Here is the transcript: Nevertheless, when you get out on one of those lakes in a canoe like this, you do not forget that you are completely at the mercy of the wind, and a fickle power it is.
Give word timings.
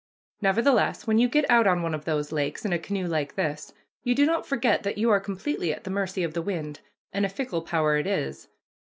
Nevertheless, 0.41 1.05
when 1.05 1.19
you 1.19 1.29
get 1.29 1.47
out 1.47 1.67
on 1.67 1.83
one 1.83 1.93
of 1.93 2.05
those 2.05 2.31
lakes 2.31 2.65
in 2.65 2.73
a 2.73 2.79
canoe 2.79 3.05
like 3.05 3.35
this, 3.35 3.71
you 4.01 4.15
do 4.15 4.25
not 4.25 4.47
forget 4.47 4.81
that 4.81 4.97
you 4.97 5.11
are 5.11 5.19
completely 5.19 5.71
at 5.71 5.83
the 5.83 5.91
mercy 5.91 6.23
of 6.23 6.33
the 6.33 6.41
wind, 6.41 6.79
and 7.13 7.23
a 7.23 7.29
fickle 7.29 7.61
power 7.61 7.97
it 7.97 8.07
is. 8.07 8.47